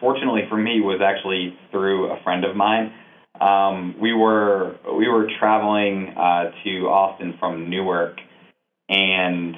fortunately 0.00 0.42
for 0.48 0.56
me, 0.56 0.80
was 0.80 1.00
actually 1.02 1.56
through 1.70 2.10
a 2.10 2.22
friend 2.22 2.44
of 2.44 2.56
mine. 2.56 2.92
Um, 3.40 3.96
we 4.00 4.12
were 4.12 4.76
we 4.96 5.08
were 5.08 5.28
traveling 5.38 6.14
uh, 6.16 6.50
to 6.64 6.70
Austin 6.88 7.36
from 7.38 7.70
Newark, 7.70 8.18
and 8.88 9.54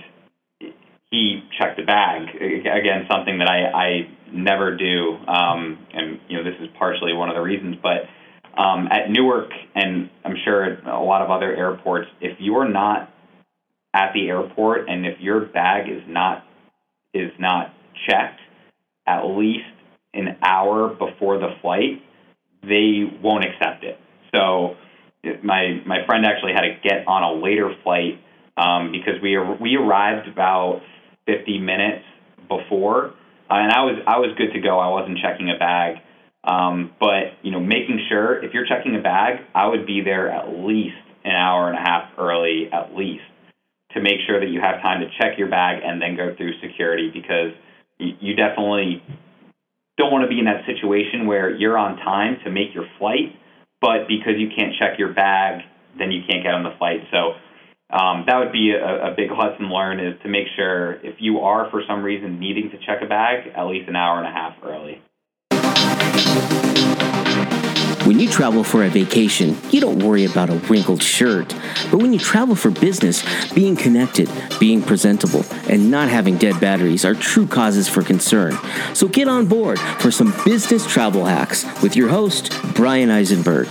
he 1.10 1.42
checked 1.58 1.78
the 1.78 1.84
bag 1.84 2.28
again, 2.36 3.06
something 3.10 3.38
that 3.38 3.48
I, 3.48 3.64
I 3.70 4.08
never 4.32 4.76
do, 4.76 5.16
um, 5.26 5.86
and 5.92 6.20
you 6.28 6.36
know 6.36 6.44
this 6.44 6.60
is 6.60 6.68
partially 6.78 7.12
one 7.12 7.28
of 7.28 7.34
the 7.34 7.42
reasons. 7.42 7.76
But 7.82 8.08
um, 8.60 8.88
at 8.90 9.10
Newark, 9.10 9.50
and 9.74 10.10
I'm 10.24 10.36
sure 10.44 10.78
a 10.80 11.02
lot 11.02 11.22
of 11.22 11.30
other 11.30 11.54
airports, 11.54 12.08
if 12.20 12.36
you're 12.40 12.68
not 12.68 13.12
at 13.94 14.12
the 14.14 14.28
airport 14.28 14.88
and 14.88 15.06
if 15.06 15.20
your 15.20 15.40
bag 15.40 15.88
is 15.88 16.02
not 16.06 16.44
is 17.12 17.30
not 17.38 17.74
checked 18.08 18.40
at 19.06 19.22
least 19.24 19.64
an 20.14 20.38
hour 20.42 20.88
before 20.88 21.38
the 21.38 21.54
flight, 21.60 22.02
they 22.62 23.04
won't 23.22 23.44
accept 23.44 23.84
it. 23.84 23.98
So 24.34 24.76
my 25.42 25.80
my 25.86 26.04
friend 26.06 26.24
actually 26.26 26.52
had 26.52 26.62
to 26.62 26.74
get 26.82 27.06
on 27.06 27.22
a 27.22 27.42
later 27.42 27.74
flight 27.82 28.20
um, 28.56 28.92
because 28.92 29.20
we 29.22 29.38
we 29.60 29.76
arrived 29.76 30.28
about 30.28 30.82
50 31.26 31.58
minutes 31.58 32.04
before, 32.48 33.14
uh, 33.50 33.54
and 33.54 33.72
I 33.72 33.84
was 33.84 34.02
I 34.06 34.18
was 34.18 34.34
good 34.36 34.52
to 34.52 34.60
go. 34.60 34.78
I 34.78 34.88
wasn't 34.88 35.18
checking 35.18 35.50
a 35.50 35.58
bag, 35.58 35.96
um, 36.44 36.92
but 36.98 37.38
you 37.42 37.50
know, 37.50 37.60
making 37.60 38.00
sure 38.08 38.42
if 38.42 38.52
you're 38.52 38.66
checking 38.66 38.96
a 38.96 39.02
bag, 39.02 39.40
I 39.54 39.66
would 39.68 39.86
be 39.86 40.02
there 40.02 40.30
at 40.30 40.48
least 40.48 40.96
an 41.24 41.32
hour 41.32 41.68
and 41.68 41.78
a 41.78 41.80
half 41.80 42.10
early, 42.18 42.68
at 42.72 42.94
least, 42.96 43.22
to 43.92 44.00
make 44.00 44.20
sure 44.26 44.40
that 44.40 44.48
you 44.48 44.60
have 44.60 44.82
time 44.82 45.00
to 45.00 45.06
check 45.20 45.38
your 45.38 45.48
bag 45.48 45.82
and 45.84 46.02
then 46.02 46.16
go 46.16 46.34
through 46.36 46.58
security 46.60 47.10
because 47.12 47.52
you, 47.98 48.14
you 48.20 48.34
definitely 48.34 49.02
don't 49.98 50.10
want 50.10 50.24
to 50.24 50.28
be 50.28 50.38
in 50.38 50.46
that 50.46 50.64
situation 50.66 51.26
where 51.26 51.54
you're 51.54 51.76
on 51.76 51.96
time 51.96 52.38
to 52.44 52.50
make 52.50 52.74
your 52.74 52.86
flight, 52.98 53.36
but 53.80 54.08
because 54.08 54.34
you 54.38 54.48
can't 54.56 54.74
check 54.78 54.98
your 54.98 55.12
bag, 55.12 55.62
then 55.98 56.10
you 56.10 56.22
can't 56.28 56.42
get 56.42 56.54
on 56.54 56.62
the 56.62 56.72
flight. 56.78 57.00
So 57.10 57.34
um, 57.92 58.24
that 58.26 58.38
would 58.38 58.52
be 58.52 58.72
a, 58.72 59.12
a 59.12 59.14
big 59.14 59.30
lesson 59.38 59.70
learned 59.70 60.00
is 60.00 60.20
to 60.22 60.28
make 60.28 60.46
sure 60.56 60.94
if 61.04 61.16
you 61.18 61.40
are 61.40 61.70
for 61.70 61.82
some 61.86 62.02
reason 62.02 62.40
needing 62.40 62.70
to 62.70 62.78
check 62.78 63.02
a 63.02 63.06
bag, 63.06 63.52
at 63.54 63.64
least 63.64 63.88
an 63.88 63.96
hour 63.96 64.18
and 64.18 64.26
a 64.26 64.32
half 64.32 64.56
early. 64.62 65.02
When 68.12 68.20
you 68.20 68.28
travel 68.28 68.62
for 68.62 68.84
a 68.84 68.90
vacation, 68.90 69.56
you 69.70 69.80
don't 69.80 70.00
worry 70.00 70.26
about 70.26 70.50
a 70.50 70.56
wrinkled 70.68 71.02
shirt. 71.02 71.56
But 71.90 72.02
when 72.02 72.12
you 72.12 72.18
travel 72.18 72.54
for 72.54 72.70
business, 72.70 73.24
being 73.54 73.74
connected, 73.74 74.30
being 74.60 74.82
presentable, 74.82 75.46
and 75.66 75.90
not 75.90 76.10
having 76.10 76.36
dead 76.36 76.60
batteries 76.60 77.06
are 77.06 77.14
true 77.14 77.46
causes 77.46 77.88
for 77.88 78.02
concern. 78.02 78.58
So 78.92 79.08
get 79.08 79.28
on 79.28 79.46
board 79.46 79.80
for 79.98 80.10
some 80.10 80.34
business 80.44 80.86
travel 80.86 81.24
hacks 81.24 81.64
with 81.80 81.96
your 81.96 82.10
host, 82.10 82.52
Bryan 82.74 83.08
Eisenberg. 83.08 83.68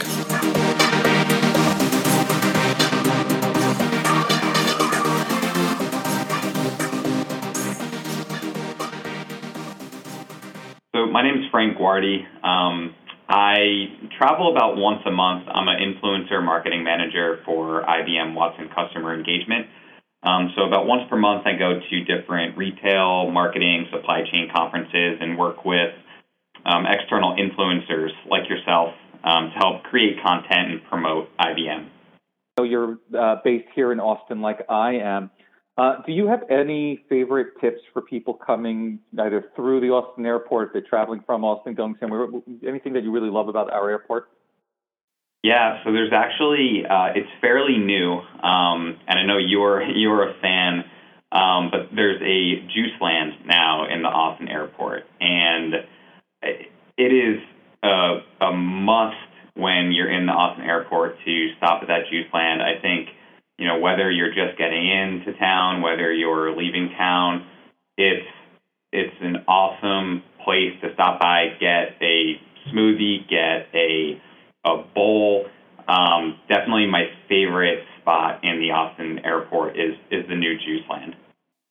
So 10.96 11.06
my 11.06 11.22
name 11.22 11.44
is 11.44 11.52
Frank 11.52 11.78
Guardi. 11.78 12.26
Um, 12.44 12.96
I 13.32 13.88
travel 14.18 14.52
about 14.52 14.76
once 14.76 15.00
a 15.06 15.12
month. 15.12 15.48
I'm 15.48 15.70
an 15.70 15.80
influencer 15.80 16.44
marketing 16.44 16.84
manager 16.84 17.40
for 17.46 17.82
IBM 17.84 18.36
Watson 18.36 18.68
Customer 18.76 19.14
Engagement. 19.16 19.68
Um, 20.22 20.52
so 20.54 20.64
about 20.64 20.86
once 20.86 21.04
per 21.10 21.16
month, 21.16 21.48
I 21.48 21.58
go 21.58 21.80
to 21.80 22.04
different 22.04 22.58
retail, 22.58 23.32
marketing, 23.32 23.88
supply 23.90 24.24
chain 24.30 24.52
conferences 24.54 25.20
and 25.22 25.38
work 25.38 25.64
with 25.64 25.96
um, 26.66 26.84
external 26.86 27.38
influencers 27.38 28.10
like 28.30 28.50
yourself 28.50 28.94
um, 29.24 29.52
to 29.54 29.60
help 29.60 29.84
create 29.84 30.18
content 30.22 30.72
and 30.72 30.84
promote 30.90 31.30
IBM. 31.38 31.88
So 32.60 32.66
you're 32.66 33.00
uh, 33.18 33.38
based 33.46 33.70
here 33.74 33.94
in 33.94 34.02
Austin, 34.02 34.42
like 34.42 34.60
I 34.68 34.96
am. 34.96 35.32
Uh, 35.82 36.00
do 36.06 36.12
you 36.12 36.28
have 36.28 36.44
any 36.52 37.04
favorite 37.10 37.60
tips 37.60 37.80
for 37.92 38.04
people 38.04 38.36
coming 38.36 39.00
either 39.18 39.46
through 39.56 39.82
the 39.82 39.88
Austin 39.88 40.28
airport, 40.28 40.68
if 40.68 40.74
they're 40.74 40.82
traveling 40.88 41.24
from 41.26 41.44
Austin, 41.44 41.74
going 41.74 41.96
somewhere? 42.00 42.28
Anything 42.68 42.94
that 42.94 43.02
you 43.04 43.12
really 43.12 43.32
love 43.32 43.48
about 43.48 43.74
our 43.74 43.90
airport? 43.90 44.30
Yeah, 45.42 45.84
so 45.84 45.92
there's 45.92 46.14
actually 46.14 46.84
uh, 46.88 47.14
it's 47.16 47.30
fairly 47.42 47.80
new, 47.80 48.14
um, 48.14 49.00
and 49.08 49.18
I 49.18 49.26
know 49.26 49.40
you're 49.40 49.82
you're 49.82 50.30
a 50.30 50.36
fan, 50.40 50.84
um, 51.32 51.72
but 51.72 51.90
there's 51.96 52.22
a 52.22 52.62
JuiceLand 52.70 53.44
now 53.48 53.92
in 53.92 54.04
the 54.04 54.08
Austin 54.08 54.50
airport, 54.50 55.06
and 55.20 55.74
it 56.44 57.12
is 57.12 57.42
a, 57.82 58.20
a 58.40 58.52
must 58.54 59.18
when 59.56 59.92
you're 59.92 60.12
in 60.12 60.28
the 60.28 60.32
Austin 60.32 60.64
airport 60.64 61.16
to 61.26 61.48
stop 61.58 61.82
at 61.82 61.88
that 61.88 62.02
JuiceLand. 62.06 62.62
I 62.62 62.80
think 62.80 63.10
you 63.62 63.68
know, 63.68 63.78
whether 63.78 64.10
you're 64.10 64.34
just 64.34 64.58
getting 64.58 64.90
into 64.90 65.38
town, 65.38 65.84
whether 65.84 66.12
you're 66.12 66.58
leaving 66.58 66.90
town, 66.98 67.46
it's 67.96 68.26
it's 68.92 69.16
an 69.22 69.46
awesome 69.48 70.24
place 70.44 70.74
to 70.82 70.92
stop 70.96 71.22
by, 71.22 71.50
get 71.60 71.96
a 72.02 72.42
smoothie, 72.68 73.30
get 73.30 73.68
a 73.76 74.20
a 74.66 74.84
bowl. 74.96 75.46
Um, 75.88 76.40
definitely 76.50 76.88
my 76.88 77.06
favorite 77.30 77.84
spot 78.02 78.44
in 78.44 78.60
the 78.60 78.72
Austin 78.72 79.20
airport 79.24 79.78
is 79.78 79.94
is 80.10 80.28
the 80.28 80.36
new 80.36 80.58
JuiceLand. 80.58 81.14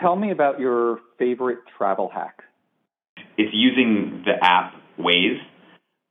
Tell 0.01 0.15
me 0.15 0.31
about 0.31 0.61
your 0.61 1.01
favorite 1.19 1.59
travel 1.77 2.09
hack. 2.09 2.45
It's 3.37 3.53
using 3.53 4.23
the 4.25 4.35
app 4.41 4.75
Waze. 4.97 5.41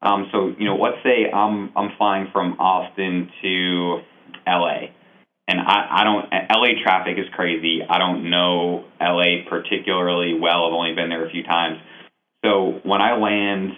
Um, 0.01 0.28
so 0.34 0.51
you 0.59 0.66
know, 0.66 0.75
let's 0.75 1.01
say 1.06 1.31
I'm 1.34 1.72
I'm 1.78 1.91
flying 1.97 2.28
from 2.34 2.59
Austin 2.59 3.29
to 3.41 4.01
LA 4.46 4.98
and 5.49 5.59
I, 5.59 6.01
I 6.01 6.03
don't 6.03 6.25
LA 6.31 6.83
traffic 6.83 7.17
is 7.17 7.25
crazy. 7.33 7.81
I 7.89 7.97
don't 7.97 8.29
know 8.29 8.85
LA 9.01 9.49
particularly 9.49 10.37
well. 10.39 10.67
I've 10.67 10.73
only 10.73 10.93
been 10.93 11.09
there 11.09 11.25
a 11.25 11.31
few 11.31 11.43
times. 11.43 11.79
So 12.45 12.79
when 12.83 13.01
I 13.01 13.17
land 13.17 13.71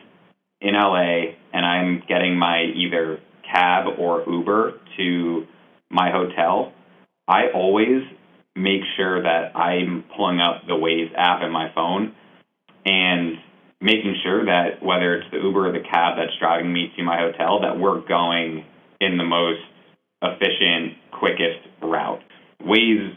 in 0.60 0.74
LA 0.74 1.38
and 1.54 1.66
I'm 1.66 2.04
getting 2.10 2.38
my 2.38 2.64
either 2.76 3.20
cab 3.50 3.86
or 3.98 4.24
Uber 4.28 4.82
to 4.98 5.48
my 5.90 6.12
hotel, 6.12 6.74
I 7.26 7.44
always 7.56 8.04
make 8.54 8.82
sure 8.98 9.24
that 9.24 9.56
I'm 9.56 10.04
pulling 10.16 10.42
up 10.42 10.64
the 10.68 10.74
Waze 10.74 11.12
app 11.18 11.42
in 11.42 11.52
my 11.52 11.72
phone 11.74 12.14
and 12.86 13.38
making 13.80 14.18
sure 14.24 14.44
that 14.46 14.84
whether 14.84 15.16
it's 15.16 15.32
the 15.32 15.38
Uber 15.38 15.70
or 15.70 15.72
the 15.72 15.88
cab 15.90 16.18
that's 16.18 16.38
driving 16.38 16.74
me 16.74 16.92
to 16.98 17.04
my 17.04 17.18
hotel, 17.18 17.62
that 17.62 17.80
we're 17.80 18.06
going 18.06 18.66
in 19.00 19.18
the 19.18 19.24
most 19.24 19.62
efficient, 20.22 20.98
quickest 21.12 21.68
route. 21.82 22.22
Waze 22.62 23.16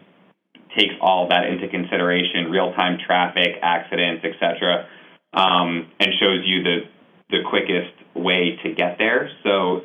takes 0.76 0.94
all 1.00 1.28
that 1.28 1.46
into 1.46 1.68
consideration, 1.68 2.50
real-time 2.50 2.98
traffic, 3.06 3.56
accidents, 3.62 4.24
etc., 4.24 4.88
um, 5.32 5.90
and 6.00 6.10
shows 6.20 6.42
you 6.44 6.62
the 6.62 6.78
the 7.30 7.38
quickest 7.48 7.92
way 8.14 8.58
to 8.62 8.74
get 8.74 8.98
there. 8.98 9.30
So 9.42 9.82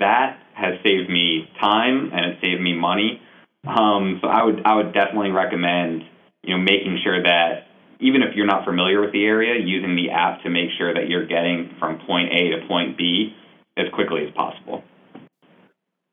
that 0.00 0.38
has 0.54 0.74
saved 0.82 1.08
me 1.08 1.48
time 1.60 2.10
and 2.12 2.32
it 2.32 2.38
saved 2.40 2.60
me 2.60 2.74
money. 2.74 3.20
Um, 3.66 4.18
so 4.22 4.28
I 4.28 4.42
would 4.44 4.62
I 4.64 4.74
would 4.76 4.92
definitely 4.92 5.30
recommend 5.30 6.02
you 6.42 6.56
know 6.56 6.62
making 6.62 6.98
sure 7.04 7.22
that 7.22 7.66
even 8.00 8.22
if 8.22 8.34
you're 8.34 8.46
not 8.46 8.64
familiar 8.64 9.00
with 9.00 9.12
the 9.12 9.24
area, 9.24 9.60
using 9.62 9.94
the 9.94 10.10
app 10.10 10.42
to 10.42 10.50
make 10.50 10.70
sure 10.78 10.94
that 10.94 11.08
you're 11.08 11.26
getting 11.26 11.76
from 11.78 11.98
point 12.06 12.32
A 12.32 12.56
to 12.56 12.66
point 12.66 12.96
B 12.96 13.34
as 13.76 13.86
quickly 13.94 14.26
as 14.26 14.34
possible. 14.34 14.82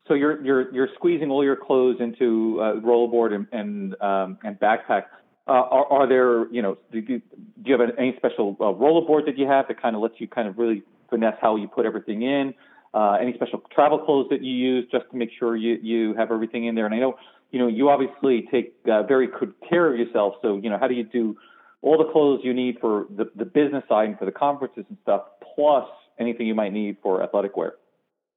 So 0.07 0.13
you're 0.13 0.43
you're 0.43 0.73
you're 0.73 0.89
squeezing 0.95 1.29
all 1.29 1.43
your 1.43 1.55
clothes 1.55 1.97
into 1.99 2.59
uh, 2.61 2.75
rollerboard 2.75 3.33
and 3.33 3.47
and, 3.51 4.01
um, 4.01 4.37
and 4.43 4.59
backpack. 4.59 5.03
Uh, 5.47 5.51
are, 5.51 5.85
are 5.91 6.07
there 6.07 6.51
you 6.51 6.61
know 6.61 6.77
do 6.91 6.99
you, 6.99 7.19
do 7.19 7.21
you 7.65 7.77
have 7.77 7.89
any 7.97 8.13
special 8.17 8.55
uh, 8.59 8.65
rollerboard 8.65 9.25
that 9.25 9.37
you 9.37 9.47
have 9.47 9.67
that 9.67 9.81
kind 9.81 9.95
of 9.95 10.01
lets 10.01 10.15
you 10.19 10.27
kind 10.27 10.47
of 10.47 10.57
really 10.57 10.83
finesse 11.09 11.35
how 11.41 11.55
you 11.55 11.67
put 11.67 11.85
everything 11.85 12.21
in? 12.21 12.53
Uh, 12.93 13.17
any 13.21 13.33
special 13.33 13.61
travel 13.73 13.99
clothes 13.99 14.27
that 14.29 14.41
you 14.41 14.53
use 14.53 14.85
just 14.91 15.05
to 15.11 15.17
make 15.17 15.29
sure 15.37 15.55
you 15.55 15.77
you 15.81 16.13
have 16.15 16.31
everything 16.31 16.65
in 16.65 16.75
there? 16.75 16.85
And 16.85 16.95
I 16.95 16.99
know 16.99 17.15
you 17.51 17.59
know 17.59 17.67
you 17.67 17.89
obviously 17.89 18.47
take 18.49 18.75
uh, 18.89 19.03
very 19.03 19.27
good 19.27 19.53
care 19.69 19.91
of 19.91 19.99
yourself. 19.99 20.35
So 20.41 20.57
you 20.57 20.69
know 20.69 20.77
how 20.77 20.87
do 20.87 20.93
you 20.93 21.03
do 21.03 21.35
all 21.81 21.97
the 21.97 22.11
clothes 22.11 22.41
you 22.43 22.53
need 22.53 22.77
for 22.79 23.07
the 23.15 23.29
the 23.35 23.45
business 23.45 23.83
side 23.89 24.09
and 24.09 24.17
for 24.17 24.25
the 24.25 24.31
conferences 24.31 24.85
and 24.87 24.97
stuff, 25.03 25.23
plus 25.55 25.87
anything 26.17 26.47
you 26.47 26.55
might 26.55 26.71
need 26.71 26.97
for 27.03 27.23
athletic 27.23 27.57
wear? 27.57 27.73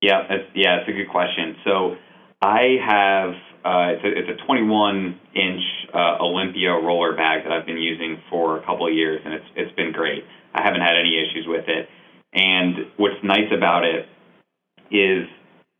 Yeah, 0.00 0.23
it's, 0.31 0.50
yeah, 0.55 0.81
it's 0.81 0.88
a 0.88 0.93
good 0.93 1.11
question. 1.11 1.56
So 1.64 1.97
I 2.41 2.76
have 2.85 3.31
uh, 3.64 3.93
it's, 3.93 4.05
a, 4.05 4.32
it's 4.32 4.41
a 4.41 4.47
21 4.47 5.20
inch 5.35 5.61
uh, 5.93 6.17
Olympia 6.20 6.73
roller 6.73 7.14
bag 7.14 7.44
that 7.44 7.52
I've 7.52 7.67
been 7.67 7.76
using 7.76 8.23
for 8.31 8.58
a 8.58 8.64
couple 8.64 8.87
of 8.87 8.94
years, 8.94 9.20
and 9.25 9.35
it's 9.35 9.44
it's 9.55 9.76
been 9.76 9.93
great. 9.93 10.25
I 10.55 10.62
haven't 10.62 10.81
had 10.81 10.97
any 10.97 11.20
issues 11.20 11.44
with 11.47 11.69
it. 11.69 11.88
And 12.32 12.76
what's 12.97 13.23
nice 13.23 13.52
about 13.55 13.85
it 13.85 14.06
is 14.91 15.29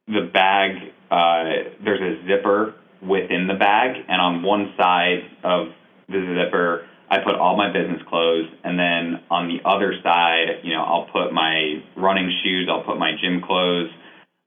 the 0.07 0.29
bag. 0.33 0.93
Uh, 1.11 1.73
there's 1.83 2.01
a 2.01 2.27
zipper 2.29 2.75
within 3.03 3.47
the 3.47 3.55
bag, 3.55 3.97
and 4.09 4.21
on 4.21 4.43
one 4.43 4.75
side 4.77 5.25
of 5.43 5.69
the 6.09 6.21
zipper, 6.37 6.87
I 7.11 7.19
put 7.25 7.35
all 7.35 7.57
my 7.57 7.73
business 7.73 8.03
clothes, 8.09 8.47
and 8.63 8.79
then 8.79 9.25
on 9.31 9.49
the 9.49 9.67
other 9.67 9.95
side, 10.03 10.61
you 10.63 10.75
know, 10.75 10.85
I'll 10.85 11.09
put 11.11 11.33
my 11.33 11.83
running 11.97 12.31
shoes, 12.45 12.69
I'll 12.71 12.85
put 12.85 12.99
my 12.99 13.13
gym 13.21 13.41
clothes, 13.41 13.91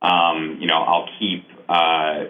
um, 0.03 0.57
you 0.59 0.67
know, 0.67 0.75
I'll 0.75 1.07
keep 1.17 1.45
uh, 1.69 2.25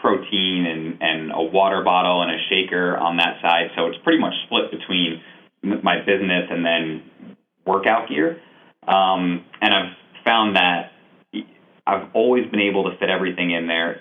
protein 0.00 0.66
and, 0.66 1.02
and 1.02 1.30
a 1.32 1.42
water 1.42 1.82
bottle 1.84 2.22
and 2.22 2.30
a 2.30 2.38
shaker 2.48 2.96
on 2.96 3.18
that 3.18 3.40
side. 3.42 3.70
So 3.76 3.86
it's 3.86 3.98
pretty 4.02 4.18
much 4.18 4.34
split 4.46 4.70
between 4.70 5.20
my 5.62 5.98
business 5.98 6.48
and 6.50 6.64
then 6.64 7.36
workout 7.66 8.08
gear. 8.08 8.40
Um, 8.86 9.44
and 9.60 9.74
I've 9.74 9.92
found 10.24 10.56
that 10.56 10.92
I've 11.86 12.08
always 12.14 12.50
been 12.50 12.60
able 12.60 12.90
to 12.90 12.96
fit 12.98 13.10
everything 13.10 13.50
in 13.50 13.66
there. 13.66 14.00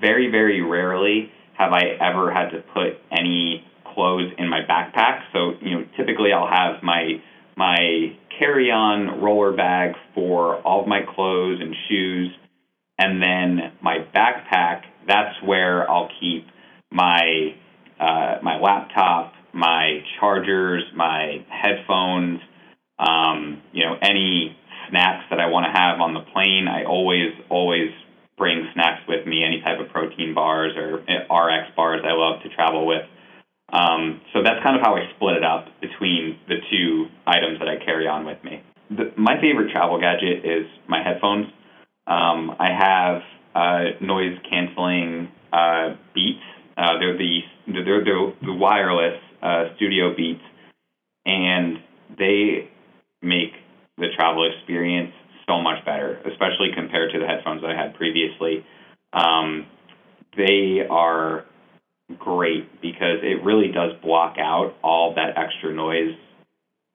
Very, 0.00 0.30
very 0.30 0.62
rarely 0.62 1.30
have 1.58 1.72
I 1.72 1.82
ever 2.00 2.32
had 2.32 2.50
to 2.50 2.62
put 2.74 2.98
any 3.10 3.64
clothes 3.94 4.32
in 4.38 4.48
my 4.48 4.60
backpack. 4.60 5.20
So, 5.32 5.52
you 5.60 5.72
know, 5.72 5.84
typically 5.96 6.32
I'll 6.32 6.50
have 6.50 6.82
my 6.82 7.20
my 7.54 8.16
carry-on 8.38 9.20
roller 9.20 9.52
bag 9.54 9.94
for 10.14 10.56
all 10.62 10.80
of 10.80 10.88
my 10.88 11.00
clothes 11.14 11.60
and 11.60 11.74
shoes, 11.86 12.30
and 13.02 13.20
then 13.20 13.72
my 13.82 13.98
backpack. 14.14 14.82
That's 15.08 15.34
where 15.44 15.90
I'll 15.90 16.08
keep 16.20 16.46
my 16.92 17.54
uh, 17.98 18.38
my 18.42 18.60
laptop, 18.60 19.32
my 19.52 20.00
chargers, 20.20 20.84
my 20.94 21.44
headphones, 21.50 22.40
um, 22.98 23.62
you 23.72 23.84
know, 23.84 23.96
any 24.00 24.56
snacks 24.88 25.24
that 25.30 25.40
I 25.40 25.46
want 25.46 25.66
to 25.66 25.72
have 25.72 26.00
on 26.00 26.14
the 26.14 26.22
plane. 26.32 26.68
I 26.68 26.84
always 26.84 27.32
always 27.50 27.90
bring 28.38 28.68
snacks 28.74 29.02
with 29.08 29.26
me, 29.26 29.42
any 29.44 29.60
type 29.62 29.80
of 29.80 29.88
protein 29.90 30.32
bars 30.34 30.72
or 30.76 31.02
RX 31.02 31.74
bars 31.74 32.02
I 32.04 32.12
love 32.12 32.42
to 32.42 32.48
travel 32.54 32.86
with. 32.86 33.02
Um, 33.72 34.20
so 34.32 34.42
that's 34.44 34.62
kind 34.62 34.76
of 34.76 34.82
how 34.82 34.94
I 34.94 35.10
split 35.16 35.36
it 35.36 35.44
up 35.44 35.66
between 35.80 36.38
the 36.46 36.56
two 36.70 37.06
items 37.26 37.58
that 37.58 37.68
I 37.68 37.82
carry 37.84 38.06
on 38.06 38.26
with 38.26 38.38
me. 38.44 38.62
The, 38.90 39.12
my 39.16 39.40
favorite 39.40 39.72
travel 39.72 39.98
gadget 39.98 40.44
is 40.44 40.66
my 40.86 41.02
headphones. 41.02 41.46
Um, 42.06 42.54
I 42.58 42.68
have 42.70 43.22
uh, 43.54 44.04
noise 44.04 44.38
canceling 44.48 45.28
uh, 45.52 45.96
Beats. 46.14 46.40
Uh, 46.76 46.98
they're 46.98 47.18
the 47.18 47.40
they're, 47.66 48.04
they're 48.04 48.32
the 48.42 48.52
wireless 48.52 49.20
uh, 49.42 49.74
studio 49.76 50.14
Beats, 50.16 50.42
and 51.26 51.78
they 52.18 52.70
make 53.20 53.52
the 53.98 54.08
travel 54.16 54.50
experience 54.50 55.12
so 55.46 55.60
much 55.60 55.84
better, 55.84 56.18
especially 56.30 56.70
compared 56.74 57.12
to 57.12 57.18
the 57.18 57.26
headphones 57.26 57.60
that 57.62 57.70
I 57.70 57.76
had 57.76 57.94
previously. 57.94 58.64
Um, 59.12 59.66
they 60.36 60.80
are 60.88 61.44
great 62.18 62.80
because 62.80 63.18
it 63.22 63.44
really 63.44 63.68
does 63.72 63.92
block 64.02 64.36
out 64.38 64.74
all 64.82 65.14
that 65.14 65.36
extra 65.36 65.72
noise 65.74 66.16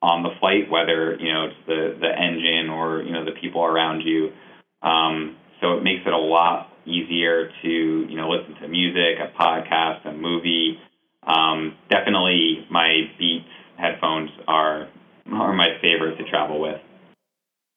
on 0.02 0.24
the 0.24 0.30
flight, 0.40 0.70
whether 0.70 1.16
you 1.20 1.34
know 1.34 1.46
it's 1.46 1.68
the 1.68 1.98
the 2.00 2.10
engine 2.10 2.70
or 2.70 3.02
you 3.02 3.12
know 3.12 3.26
the 3.26 3.40
people 3.40 3.64
around 3.64 4.02
you. 4.02 4.32
Um, 4.82 5.38
so 5.62 5.78
it 5.78 5.84
makes 5.84 6.02
it 6.06 6.14
a 6.14 6.18
lot 6.18 6.70
easier 6.86 7.50
to 7.64 7.70
you 7.70 8.16
know 8.16 8.30
listen 8.30 8.56
to 8.62 8.68
music, 8.68 9.18
a 9.20 9.38
podcast, 9.42 10.08
a 10.08 10.14
movie. 10.14 10.80
Um, 11.26 11.76
definitely, 11.90 12.66
my 12.70 13.12
Beats 13.18 13.46
headphones 13.78 14.30
are 14.48 14.88
are 15.32 15.54
my 15.54 15.78
favorite 15.82 16.18
to 16.18 16.24
travel 16.30 16.62
with. 16.62 16.80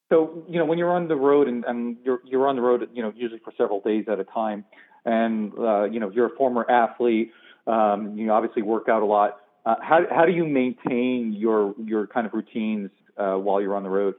So 0.09 0.43
you 0.47 0.59
know 0.59 0.65
when 0.65 0.77
you're 0.77 0.93
on 0.93 1.07
the 1.07 1.15
road 1.15 1.47
and, 1.47 1.63
and 1.65 1.97
you're 2.03 2.21
you're 2.25 2.47
on 2.47 2.55
the 2.55 2.61
road, 2.61 2.89
you 2.93 3.01
know 3.01 3.13
usually 3.15 3.39
for 3.43 3.53
several 3.57 3.81
days 3.81 4.05
at 4.07 4.19
a 4.19 4.23
time 4.23 4.65
and 5.05 5.51
uh, 5.57 5.83
you 5.85 5.99
know 5.99 6.09
you're 6.09 6.27
a 6.27 6.35
former 6.37 6.69
athlete. 6.69 7.31
Um, 7.67 8.17
you 8.17 8.31
obviously 8.31 8.61
work 8.61 8.89
out 8.89 9.01
a 9.01 9.05
lot. 9.05 9.37
Uh, 9.65 9.75
how 9.81 10.01
how 10.09 10.25
do 10.25 10.31
you 10.31 10.45
maintain 10.45 11.33
your 11.37 11.75
your 11.83 12.07
kind 12.07 12.25
of 12.25 12.33
routines 12.33 12.89
uh, 13.17 13.35
while 13.35 13.61
you're 13.61 13.75
on 13.75 13.83
the 13.83 13.89
road? 13.89 14.15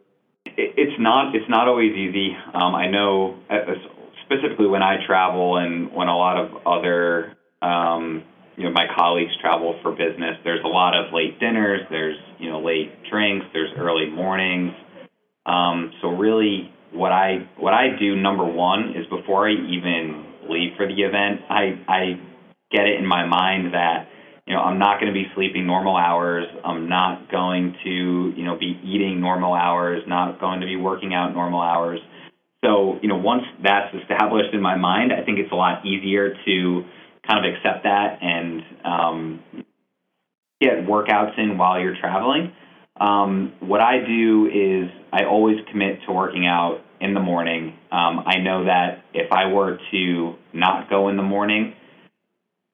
It's 0.56 1.00
not 1.00 1.34
it's 1.34 1.48
not 1.48 1.68
always 1.68 1.92
easy. 1.92 2.36
Um, 2.54 2.74
I 2.74 2.88
know 2.88 3.38
uh, 3.50 3.56
specifically 4.26 4.66
when 4.66 4.82
I 4.82 5.04
travel 5.06 5.56
and 5.56 5.92
when 5.92 6.08
a 6.08 6.16
lot 6.16 6.36
of 6.38 6.66
other 6.66 7.36
um, 7.62 8.22
you 8.56 8.64
know 8.64 8.70
my 8.70 8.86
colleagues 8.96 9.32
travel 9.40 9.78
for 9.82 9.92
business. 9.92 10.36
There's 10.44 10.64
a 10.64 10.68
lot 10.68 10.94
of 10.94 11.12
late 11.12 11.40
dinners. 11.40 11.80
There's 11.90 12.18
you 12.38 12.50
know 12.50 12.60
late 12.60 12.92
drinks. 13.10 13.46
There's 13.52 13.70
early 13.76 14.10
mornings. 14.10 14.72
Um, 15.46 15.92
so 16.02 16.08
really, 16.08 16.70
what 16.92 17.12
I 17.12 17.48
what 17.58 17.74
I 17.74 17.96
do 17.98 18.16
number 18.16 18.44
one 18.44 18.94
is 18.96 19.06
before 19.08 19.48
I 19.48 19.52
even 19.52 20.26
leave 20.48 20.76
for 20.76 20.86
the 20.86 21.02
event, 21.02 21.40
I 21.48 21.80
I 21.88 22.20
get 22.70 22.86
it 22.86 22.98
in 22.98 23.06
my 23.06 23.26
mind 23.26 23.74
that 23.74 24.08
you 24.46 24.54
know 24.54 24.60
I'm 24.60 24.78
not 24.78 25.00
going 25.00 25.12
to 25.12 25.18
be 25.18 25.26
sleeping 25.34 25.66
normal 25.66 25.96
hours. 25.96 26.46
I'm 26.64 26.88
not 26.88 27.30
going 27.30 27.74
to 27.84 28.32
you 28.36 28.44
know 28.44 28.58
be 28.58 28.78
eating 28.84 29.20
normal 29.20 29.54
hours. 29.54 30.02
Not 30.06 30.40
going 30.40 30.60
to 30.60 30.66
be 30.66 30.76
working 30.76 31.14
out 31.14 31.32
normal 31.32 31.60
hours. 31.60 32.00
So 32.64 32.98
you 33.02 33.08
know 33.08 33.16
once 33.16 33.44
that's 33.62 33.94
established 33.94 34.54
in 34.54 34.60
my 34.60 34.76
mind, 34.76 35.12
I 35.12 35.24
think 35.24 35.38
it's 35.38 35.52
a 35.52 35.56
lot 35.56 35.84
easier 35.86 36.34
to 36.44 36.84
kind 37.26 37.44
of 37.44 37.54
accept 37.54 37.84
that 37.84 38.18
and 38.20 38.62
um, 38.84 39.40
get 40.60 40.86
workouts 40.86 41.38
in 41.38 41.56
while 41.56 41.80
you're 41.80 41.96
traveling. 42.00 42.52
Um, 43.00 43.54
what 43.60 43.80
I 43.80 43.98
do 44.06 44.46
is 44.46 44.90
I 45.12 45.24
always 45.24 45.56
commit 45.70 46.00
to 46.06 46.12
working 46.12 46.46
out 46.46 46.80
in 47.00 47.14
the 47.14 47.20
morning. 47.20 47.74
Um, 47.90 48.22
I 48.26 48.38
know 48.38 48.64
that 48.64 49.04
if 49.12 49.32
I 49.32 49.46
were 49.46 49.78
to 49.90 50.34
not 50.52 50.88
go 50.90 51.08
in 51.08 51.16
the 51.16 51.22
morning 51.22 51.74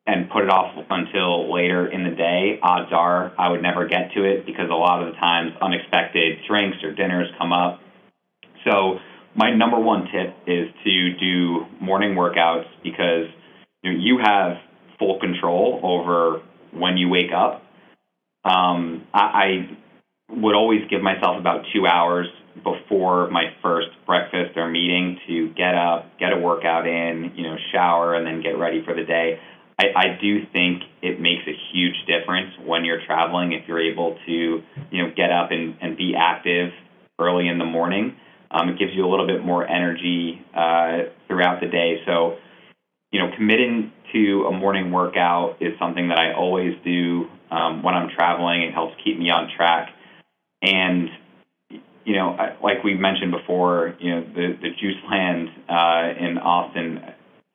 and 0.09 0.31
put 0.31 0.43
it 0.43 0.49
off 0.49 0.75
until 0.89 1.53
later 1.53 1.87
in 1.87 2.03
the 2.03 2.17
day, 2.17 2.59
odds 2.63 2.91
are 2.93 3.31
I 3.39 3.51
would 3.51 3.61
never 3.61 3.87
get 3.87 4.11
to 4.15 4.25
it 4.25 4.47
because 4.47 4.71
a 4.71 4.75
lot 4.75 5.07
of 5.07 5.13
the 5.13 5.21
times 5.21 5.53
unexpected 5.61 6.39
drinks 6.49 6.79
or 6.83 6.95
dinners 6.95 7.29
come 7.37 7.53
up. 7.53 7.81
So 8.65 9.01
my 9.37 9.55
number 9.55 9.79
one 9.79 10.09
tip 10.11 10.35
is 10.47 10.69
to 10.83 11.15
do 11.21 11.67
morning 11.79 12.15
workouts 12.15 12.65
because 12.83 13.27
you, 13.83 13.93
know, 13.93 13.99
you 14.01 14.19
have 14.25 14.57
full 14.99 15.21
control 15.21 15.79
over 15.83 16.41
when 16.73 16.97
you 16.97 17.11
wake 17.11 17.31
up. 17.37 17.63
Um, 18.45 19.07
I, 19.13 19.21
I 19.21 19.79
would 20.31 20.55
always 20.55 20.81
give 20.89 21.03
myself 21.03 21.39
about 21.39 21.67
two 21.75 21.87
hours 21.87 22.29
before 22.65 23.29
my 23.31 23.53
first 23.63 23.89
breakfast 24.07 24.57
or 24.57 24.71
meeting 24.71 25.19
to 25.29 25.51
get 25.51 25.75
up, 25.75 26.19
get 26.19 26.33
a 26.33 26.39
workout 26.39 26.87
in, 26.87 27.33
you 27.37 27.43
know, 27.43 27.57
shower, 27.73 28.15
and 28.15 28.27
then 28.27 28.43
get 28.43 28.59
ready 28.59 28.83
for 28.85 28.95
the 28.95 29.05
day. 29.05 29.39
I, 29.79 29.85
I 29.95 30.19
do 30.21 30.45
think 30.53 30.83
it 31.03 31.21
makes 31.21 31.43
a 31.47 31.55
huge 31.73 31.95
difference 32.07 32.53
when 32.65 32.85
you're 32.85 33.05
traveling 33.07 33.53
if 33.53 33.69
you're 33.69 33.81
able 33.81 34.19
to, 34.27 34.33
you 34.33 35.03
know, 35.03 35.13
get 35.17 35.31
up 35.31 35.51
and, 35.51 35.77
and 35.81 35.97
be 35.97 36.15
active 36.19 36.71
early 37.19 37.49
in 37.49 37.59
the 37.59 37.65
morning. 37.65 38.17
Um, 38.51 38.71
it 38.71 38.79
gives 38.79 38.93
you 38.95 39.07
a 39.07 39.09
little 39.09 39.27
bit 39.27 39.45
more 39.45 39.67
energy 39.67 40.45
uh, 40.55 41.11
throughout 41.29 41.61
the 41.61 41.69
day. 41.69 42.03
So, 42.07 42.39
you 43.13 43.21
know, 43.21 43.31
committing 43.37 43.93
to 44.13 44.47
a 44.47 44.53
morning 44.53 44.91
workout 44.91 45.59
is 45.61 45.79
something 45.79 46.09
that 46.09 46.19
I 46.19 46.33
always 46.33 46.75
do 46.85 47.27
um, 47.51 47.83
when 47.83 47.95
I'm 47.95 48.11
traveling. 48.11 48.63
It 48.63 48.73
helps 48.73 48.95
keep 49.05 49.19
me 49.19 49.31
on 49.31 49.51
track. 49.57 49.91
And 50.63 51.09
you 52.05 52.17
know, 52.17 52.37
like 52.65 52.83
we 52.83 52.95
mentioned 52.95 53.33
before, 53.33 53.95
you 54.01 54.15
know, 54.15 54.23
the 54.23 54.57
the 54.63 54.71
Juice 54.81 54.97
Land 55.11 55.51
uh, 55.69 56.09
in 56.19 56.39
Austin. 56.39 57.01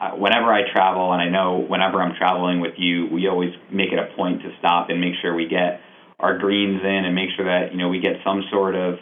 Uh, 0.04 0.12
whenever 0.18 0.52
I 0.52 0.70
travel, 0.74 1.14
and 1.14 1.22
I 1.22 1.30
know 1.30 1.60
whenever 1.60 2.02
I'm 2.02 2.16
traveling 2.18 2.60
with 2.60 2.74
you, 2.78 3.08
we 3.08 3.30
always 3.30 3.52
make 3.72 3.94
it 3.94 4.00
a 4.00 4.14
point 4.18 4.42
to 4.42 4.52
stop 4.60 4.90
and 4.90 5.00
make 5.00 5.14
sure 5.22 5.34
we 5.34 5.48
get 5.48 5.80
our 6.20 6.38
greens 6.38 6.82
in 6.84 7.06
and 7.06 7.16
make 7.16 7.30
sure 7.38 7.46
that 7.46 7.72
you 7.72 7.78
know 7.78 7.88
we 7.88 8.02
get 8.02 8.20
some 8.26 8.44
sort 8.52 8.76
of 8.76 8.96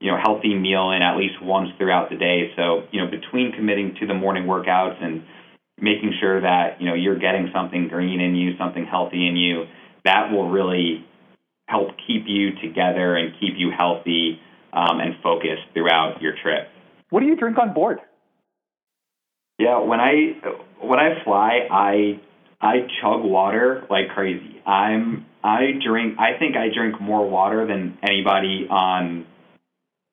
you 0.00 0.10
know 0.10 0.16
healthy 0.16 0.54
meal 0.54 0.92
in 0.92 1.02
at 1.02 1.18
least 1.18 1.42
once 1.42 1.68
throughout 1.76 2.08
the 2.08 2.16
day. 2.16 2.52
So 2.56 2.84
you 2.90 3.04
know, 3.04 3.10
between 3.10 3.52
committing 3.52 3.96
to 4.00 4.06
the 4.06 4.14
morning 4.14 4.44
workouts 4.44 5.02
and 5.04 5.24
making 5.78 6.14
sure 6.20 6.40
that 6.40 6.80
you 6.80 6.88
know 6.88 6.94
you're 6.94 7.18
getting 7.18 7.50
something 7.52 7.88
green 7.88 8.22
in 8.22 8.34
you, 8.34 8.56
something 8.56 8.86
healthy 8.86 9.28
in 9.28 9.36
you, 9.36 9.64
that 10.06 10.32
will 10.32 10.48
really 10.48 11.04
help 11.68 11.88
keep 12.06 12.24
you 12.26 12.52
together 12.62 13.14
and 13.16 13.34
keep 13.40 13.54
you 13.58 13.72
healthy 13.76 14.40
um, 14.72 15.00
and 15.00 15.16
focused 15.22 15.68
throughout 15.74 16.22
your 16.22 16.32
trip. 16.42 16.68
What 17.10 17.20
do 17.20 17.26
you 17.26 17.36
drink 17.36 17.58
on 17.58 17.74
board? 17.74 17.98
Yeah, 19.58 19.80
when 19.80 20.00
I 20.00 20.40
when 20.80 20.98
I 20.98 21.22
fly, 21.24 21.66
I 21.70 22.20
I 22.60 22.86
chug 23.00 23.22
water 23.22 23.86
like 23.90 24.08
crazy. 24.14 24.60
I'm 24.66 25.26
I 25.42 25.72
drink 25.84 26.18
I 26.18 26.38
think 26.38 26.56
I 26.56 26.68
drink 26.74 27.00
more 27.00 27.28
water 27.28 27.66
than 27.66 27.98
anybody 28.02 28.66
on 28.68 29.26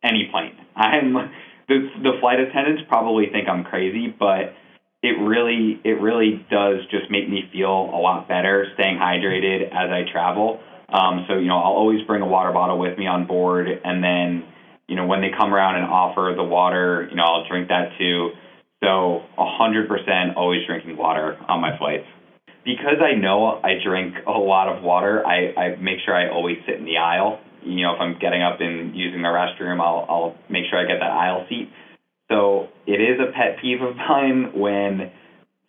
any 0.04 0.30
plane. 0.32 0.56
I'm 0.76 1.14
the 1.68 1.90
the 2.02 2.12
flight 2.22 2.40
attendants 2.40 2.84
probably 2.88 3.28
think 3.32 3.48
I'm 3.50 3.64
crazy, 3.64 4.08
but 4.08 4.54
it 5.02 5.20
really 5.20 5.80
it 5.84 6.02
really 6.02 6.46
does 6.50 6.80
just 6.90 7.12
make 7.12 7.30
me 7.30 7.50
feel 7.52 7.70
a 7.70 8.00
lot 8.00 8.28
better 8.28 8.68
staying 8.76 8.98
hydrated 8.98 9.68
as 9.68 9.92
I 9.92 10.10
travel. 10.12 10.60
Um, 10.94 11.26
so, 11.28 11.38
you 11.38 11.48
know, 11.48 11.58
I'll 11.58 11.74
always 11.74 12.06
bring 12.06 12.22
a 12.22 12.28
water 12.28 12.52
bottle 12.52 12.78
with 12.78 12.98
me 13.00 13.08
on 13.08 13.26
board. 13.26 13.68
And 13.68 14.04
then, 14.04 14.44
you 14.88 14.96
know, 14.96 15.08
when 15.08 15.22
they 15.22 15.32
come 15.36 15.52
around 15.52 15.76
and 15.76 15.86
offer 15.86 16.34
the 16.38 16.44
water, 16.44 17.08
you 17.10 17.16
know, 17.16 17.24
I'll 17.24 17.48
drink 17.50 17.70
that 17.70 17.98
too. 17.98 18.30
So 18.84 19.22
100% 19.40 20.36
always 20.36 20.68
drinking 20.68 20.98
water 20.98 21.38
on 21.48 21.62
my 21.62 21.78
flights. 21.78 22.06
because 22.66 23.00
I 23.02 23.18
know 23.18 23.60
I 23.64 23.80
drink 23.84 24.16
a 24.28 24.32
lot 24.32 24.68
of 24.68 24.84
water, 24.84 25.26
I, 25.26 25.54
I 25.60 25.76
make 25.78 26.00
sure 26.06 26.16
I 26.16 26.30
always 26.30 26.58
sit 26.66 26.76
in 26.80 26.86
the 26.86 26.98
aisle. 26.98 27.40
You 27.64 27.84
know, 27.84 27.96
if 27.96 28.02
I'm 28.02 28.20
getting 28.20 28.42
up 28.42 28.60
and 28.60 28.96
using 28.96 29.22
the 29.22 29.30
restroom, 29.30 29.80
I'll, 29.80 30.06
I'll 30.10 30.36
make 30.50 30.66
sure 30.70 30.80
I 30.80 30.88
get 30.88 31.00
that 31.00 31.12
aisle 31.12 31.46
seat. 31.50 31.70
So 32.30 32.68
it 32.88 33.00
is 33.00 33.20
a 33.20 33.32
pet 33.32 33.58
peeve 33.62 33.82
of 33.82 33.96
mine 33.96 34.52
when 34.56 35.12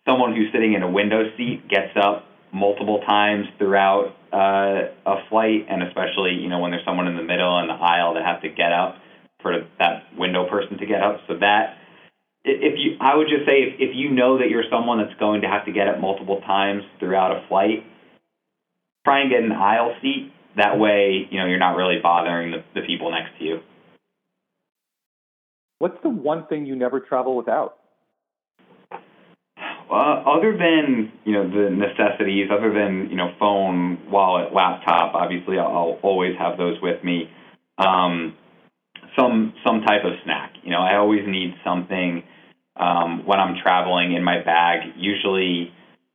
someone 0.05 0.35
who's 0.35 0.51
sitting 0.51 0.73
in 0.73 0.83
a 0.83 0.91
window 0.91 1.23
seat 1.37 1.67
gets 1.69 1.95
up 2.01 2.25
multiple 2.53 3.01
times 3.05 3.45
throughout 3.57 4.15
uh, 4.31 4.91
a 5.05 5.15
flight, 5.29 5.67
and 5.69 5.83
especially 5.83 6.31
you 6.35 6.49
know 6.49 6.59
when 6.59 6.71
there's 6.71 6.85
someone 6.85 7.07
in 7.07 7.15
the 7.15 7.23
middle 7.23 7.59
in 7.59 7.67
the 7.67 7.73
aisle 7.73 8.13
that 8.15 8.25
have 8.25 8.41
to 8.41 8.49
get 8.49 8.71
up 8.71 8.95
for 9.41 9.67
that 9.79 10.03
window 10.17 10.49
person 10.49 10.77
to 10.77 10.85
get 10.85 11.01
up. 11.01 11.19
So 11.27 11.37
that 11.39 11.77
if 12.45 12.73
you, 12.77 12.97
I 13.01 13.15
would 13.15 13.27
just 13.27 13.45
say 13.45 13.63
if, 13.63 13.73
if 13.79 13.95
you 13.95 14.11
know 14.11 14.37
that 14.37 14.49
you're 14.49 14.63
someone 14.71 14.99
that's 14.99 15.19
going 15.19 15.41
to 15.41 15.47
have 15.47 15.65
to 15.65 15.71
get 15.71 15.87
up 15.87 15.99
multiple 15.99 16.41
times 16.41 16.83
throughout 16.99 17.31
a 17.31 17.47
flight, 17.47 17.83
try 19.03 19.21
and 19.21 19.29
get 19.29 19.43
an 19.43 19.51
aisle 19.51 19.95
seat. 20.01 20.31
That 20.55 20.79
way, 20.79 21.27
you 21.29 21.39
know 21.39 21.47
you're 21.47 21.59
not 21.59 21.75
really 21.75 21.99
bothering 22.01 22.51
the, 22.51 22.63
the 22.79 22.85
people 22.87 23.11
next 23.11 23.37
to 23.39 23.43
you. 23.43 23.59
What's 25.79 26.01
the 26.01 26.09
one 26.09 26.47
thing 26.47 26.65
you 26.65 26.75
never 26.75 27.01
travel 27.01 27.35
without? 27.35 27.75
Uh, 29.91 30.23
other 30.25 30.57
than 30.57 31.11
you 31.25 31.33
know 31.33 31.49
the 31.49 31.69
necessities, 31.69 32.49
other 32.51 32.73
than 32.73 33.09
you 33.09 33.17
know 33.17 33.33
phone, 33.37 34.09
wallet, 34.09 34.53
laptop, 34.53 35.13
obviously 35.13 35.57
I'll 35.59 35.99
always 36.01 36.37
have 36.39 36.57
those 36.57 36.77
with 36.81 37.03
me. 37.03 37.29
Um, 37.77 38.35
some 39.17 39.53
some 39.65 39.81
type 39.81 40.05
of 40.05 40.13
snack. 40.23 40.53
You 40.63 40.71
know, 40.71 40.79
I 40.79 40.95
always 40.95 41.21
need 41.27 41.55
something 41.65 42.23
um, 42.77 43.25
when 43.25 43.39
I'm 43.39 43.55
traveling 43.61 44.13
in 44.13 44.23
my 44.23 44.43
bag. 44.43 44.93
Usually, 44.97 45.71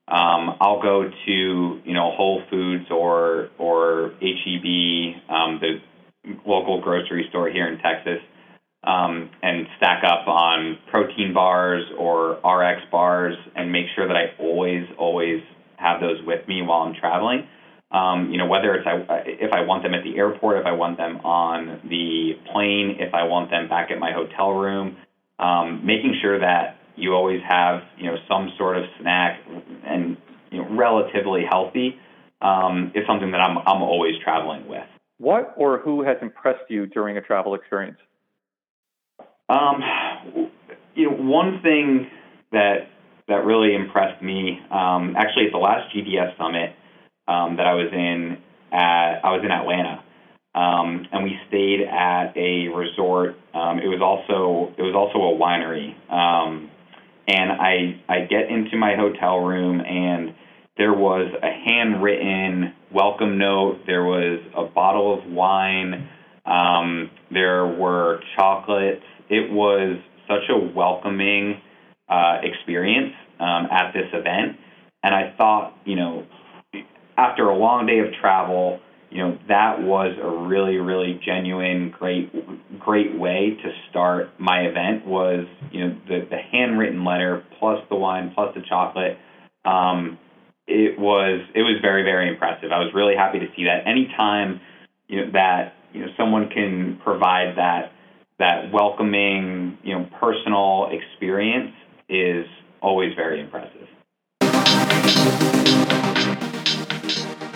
um, 0.08 0.56
I'll 0.60 0.82
go 0.82 1.10
to 1.26 1.30
you 1.84 1.94
know 1.94 2.10
Whole 2.12 2.42
Foods 2.50 2.86
or 2.90 3.50
or 3.58 4.12
HEB, 4.20 5.30
um, 5.30 5.60
the 5.60 5.80
local 6.46 6.80
grocery 6.80 7.26
store 7.30 7.48
here 7.48 7.68
in 7.68 7.78
Texas, 7.78 8.20
um, 8.84 9.30
and 9.42 9.66
stack 9.76 10.04
up 10.04 10.26
on 10.26 10.78
protein 10.90 11.32
bars 11.34 11.84
or 11.98 12.38
RX 12.44 12.82
bars 12.90 13.36
and 13.54 13.72
make 13.72 13.86
sure 13.94 14.06
that 14.06 14.16
I 14.16 14.32
always, 14.38 14.84
always 14.98 15.40
have 15.76 16.00
those 16.00 16.18
with 16.26 16.46
me 16.48 16.62
while 16.62 16.82
I'm 16.82 16.94
traveling. 16.94 17.46
Um, 17.92 18.30
you 18.30 18.38
know, 18.38 18.46
whether 18.46 18.74
it's 18.74 18.86
I, 18.86 19.22
if 19.26 19.52
I 19.52 19.62
want 19.62 19.82
them 19.82 19.94
at 19.94 20.04
the 20.04 20.16
airport, 20.16 20.58
if 20.58 20.66
I 20.66 20.72
want 20.72 20.96
them 20.96 21.16
on 21.24 21.80
the 21.88 22.34
plane, 22.52 22.96
if 23.00 23.12
I 23.14 23.24
want 23.24 23.50
them 23.50 23.68
back 23.68 23.90
at 23.90 23.98
my 23.98 24.12
hotel 24.12 24.52
room, 24.52 24.96
um, 25.40 25.84
making 25.84 26.16
sure 26.20 26.38
that 26.38 26.76
you 26.96 27.14
always 27.14 27.40
have 27.48 27.82
you 27.96 28.06
know 28.06 28.16
some 28.28 28.52
sort 28.58 28.76
of 28.76 28.84
snack 29.00 29.40
and 29.84 30.16
you 30.50 30.62
know 30.62 30.68
relatively 30.76 31.42
healthy 31.48 31.96
um, 32.42 32.92
is 32.94 33.04
something 33.06 33.30
that 33.32 33.40
I'm 33.40 33.58
I'm 33.58 33.82
always 33.82 34.14
traveling 34.22 34.68
with. 34.68 34.84
What 35.18 35.54
or 35.56 35.78
who 35.78 36.02
has 36.02 36.16
impressed 36.22 36.64
you 36.68 36.86
during 36.86 37.16
a 37.16 37.20
travel 37.20 37.54
experience? 37.54 37.98
Um, 39.48 39.82
you 40.94 41.10
know, 41.10 41.16
one 41.16 41.60
thing 41.62 42.06
that 42.52 42.88
that 43.28 43.44
really 43.44 43.74
impressed 43.74 44.22
me, 44.22 44.58
um, 44.70 45.14
actually 45.16 45.46
at 45.46 45.52
the 45.52 45.58
last 45.58 45.94
GDS 45.94 46.36
summit 46.36 46.74
um, 47.28 47.56
that 47.56 47.66
I 47.66 47.74
was 47.74 47.88
in 47.92 48.38
at, 48.72 49.20
I 49.24 49.30
was 49.30 49.42
in 49.44 49.50
Atlanta, 49.50 50.02
um, 50.54 51.06
and 51.12 51.24
we 51.24 51.38
stayed 51.48 51.82
at 51.82 52.36
a 52.36 52.68
resort. 52.68 53.36
Um, 53.54 53.78
it 53.78 53.88
was 53.88 54.00
also 54.02 54.74
it 54.76 54.82
was 54.82 54.94
also 54.94 55.18
a 55.18 55.38
winery, 55.38 55.94
um, 56.12 56.70
and 57.28 57.52
I 57.52 58.00
I 58.08 58.20
get 58.26 58.50
into 58.50 58.76
my 58.76 58.94
hotel 58.96 59.38
room 59.38 59.80
and 59.80 60.34
there 60.76 60.94
was 60.94 61.30
a 61.42 61.70
handwritten 61.70 62.72
welcome 62.92 63.36
note. 63.36 63.80
There 63.86 64.04
was 64.04 64.40
a 64.56 64.64
bottle 64.64 65.18
of 65.18 65.30
wine. 65.30 66.08
Um, 66.46 67.10
there 67.30 67.66
were 67.66 68.20
chocolates 68.34 69.04
it 69.30 69.50
was 69.50 69.96
such 70.28 70.50
a 70.50 70.58
welcoming 70.58 71.62
uh, 72.08 72.38
experience 72.42 73.14
um, 73.38 73.68
at 73.70 73.92
this 73.92 74.08
event. 74.12 74.58
And 75.02 75.14
I 75.14 75.32
thought, 75.38 75.78
you 75.86 75.96
know, 75.96 76.26
after 77.16 77.48
a 77.48 77.56
long 77.56 77.86
day 77.86 78.00
of 78.00 78.12
travel, 78.20 78.80
you 79.10 79.18
know, 79.18 79.38
that 79.48 79.82
was 79.82 80.16
a 80.22 80.46
really, 80.48 80.76
really 80.76 81.20
genuine, 81.24 81.90
great, 81.90 82.30
great 82.78 83.18
way 83.18 83.58
to 83.62 83.72
start 83.90 84.30
my 84.38 84.60
event. 84.60 85.06
Was 85.06 85.46
you 85.72 85.86
know 85.86 85.96
the 86.06 86.26
the 86.30 86.38
handwritten 86.38 87.04
letter 87.04 87.44
plus 87.58 87.80
the 87.88 87.96
wine 87.96 88.32
plus 88.34 88.54
the 88.54 88.62
chocolate. 88.68 89.18
Um, 89.64 90.18
it 90.66 90.98
was 90.98 91.40
it 91.54 91.62
was 91.62 91.78
very, 91.82 92.04
very 92.04 92.28
impressive. 92.28 92.70
I 92.72 92.78
was 92.78 92.92
really 92.94 93.16
happy 93.16 93.40
to 93.40 93.46
see 93.56 93.64
that. 93.64 93.86
Anytime 93.86 94.60
you 95.08 95.24
know 95.26 95.32
that 95.32 95.74
you 95.92 96.02
know 96.02 96.12
someone 96.16 96.48
can 96.48 97.00
provide 97.02 97.56
that 97.56 97.92
that 98.38 98.72
welcoming, 98.72 99.76
you 99.82 99.98
know, 99.98 100.08
personal 100.18 100.88
experience 100.90 101.74
is 102.08 102.46
always 102.80 103.14
very 103.14 103.40
impressive. 103.40 103.86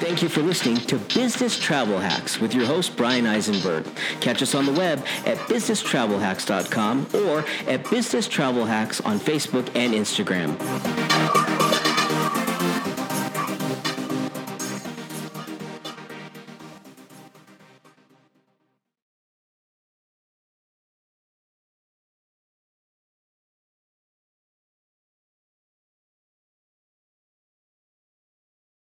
Thank 0.05 0.23
you 0.23 0.29
for 0.29 0.43
listening 0.43 0.77
to 0.77 0.99
Business 0.99 1.59
Travel 1.59 1.99
Hacks 1.99 2.39
with 2.39 2.55
your 2.55 2.67
host, 2.67 2.95
Bryan 2.95 3.27
Eisenberg. 3.27 3.87
Catch 4.21 4.43
us 4.43 4.55
on 4.55 4.67
the 4.67 4.73
web 4.73 4.99
at 5.25 5.39
businesstravelhacks.com 5.49 7.07
or 7.15 7.43
at 7.67 7.89
Business 7.89 8.29
Travel 8.29 8.67
Hacks 8.67 9.01
on 9.01 9.19
Facebook 9.19 9.75
and 9.75 9.95
Instagram. 9.95 11.44